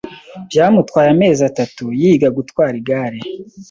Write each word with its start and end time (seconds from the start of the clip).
Byamutwaye 0.49 1.09
amezi 1.15 1.41
atatu 1.49 1.83
yiga 1.99 2.27
gutwara 2.37 2.73
igare. 2.81 3.19